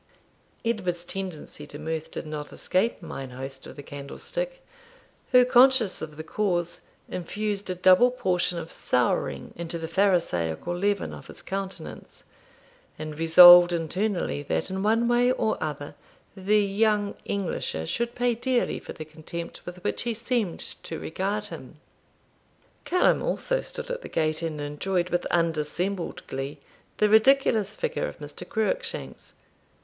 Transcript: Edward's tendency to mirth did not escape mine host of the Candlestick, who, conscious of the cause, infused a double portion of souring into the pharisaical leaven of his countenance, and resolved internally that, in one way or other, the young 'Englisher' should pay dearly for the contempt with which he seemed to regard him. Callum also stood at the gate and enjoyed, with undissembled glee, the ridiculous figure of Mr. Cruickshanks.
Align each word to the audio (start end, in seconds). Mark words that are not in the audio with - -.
Edward's 0.65 1.05
tendency 1.05 1.67
to 1.67 1.77
mirth 1.77 2.09
did 2.09 2.25
not 2.25 2.51
escape 2.51 3.03
mine 3.03 3.29
host 3.29 3.67
of 3.67 3.75
the 3.75 3.83
Candlestick, 3.83 4.65
who, 5.31 5.45
conscious 5.45 6.01
of 6.01 6.17
the 6.17 6.23
cause, 6.23 6.81
infused 7.07 7.69
a 7.69 7.75
double 7.75 8.09
portion 8.09 8.57
of 8.57 8.71
souring 8.71 9.53
into 9.55 9.77
the 9.77 9.87
pharisaical 9.87 10.75
leaven 10.75 11.13
of 11.13 11.27
his 11.27 11.43
countenance, 11.43 12.23
and 12.97 13.19
resolved 13.19 13.71
internally 13.71 14.41
that, 14.41 14.71
in 14.71 14.81
one 14.81 15.07
way 15.07 15.31
or 15.31 15.55
other, 15.63 15.93
the 16.35 16.63
young 16.65 17.13
'Englisher' 17.27 17.85
should 17.85 18.15
pay 18.15 18.33
dearly 18.33 18.79
for 18.79 18.93
the 18.93 19.05
contempt 19.05 19.63
with 19.67 19.83
which 19.83 20.01
he 20.01 20.15
seemed 20.15 20.61
to 20.81 20.97
regard 20.97 21.45
him. 21.45 21.79
Callum 22.85 23.21
also 23.21 23.61
stood 23.61 23.91
at 23.91 24.01
the 24.01 24.09
gate 24.09 24.41
and 24.41 24.59
enjoyed, 24.59 25.11
with 25.11 25.27
undissembled 25.29 26.25
glee, 26.25 26.57
the 26.97 27.07
ridiculous 27.07 27.75
figure 27.75 28.07
of 28.07 28.17
Mr. 28.17 28.49
Cruickshanks. 28.49 29.33